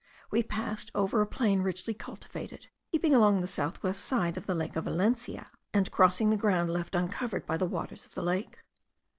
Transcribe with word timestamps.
We 0.31 0.41
passed 0.41 0.89
over 0.95 1.21
a 1.21 1.27
plain 1.27 1.61
richly 1.61 1.93
cultivated, 1.93 2.65
keeping 2.91 3.13
along 3.13 3.39
the 3.41 3.45
south 3.47 3.83
west 3.83 4.03
side 4.03 4.35
of 4.35 4.47
the 4.47 4.55
lake 4.55 4.75
of 4.75 4.85
Valencia, 4.85 5.51
and 5.75 5.91
crossing 5.91 6.31
the 6.31 6.37
ground 6.37 6.71
left 6.71 6.95
uncovered 6.95 7.45
by 7.45 7.57
the 7.57 7.67
waters 7.67 8.07
of 8.07 8.15
the 8.15 8.23
lake. 8.23 8.57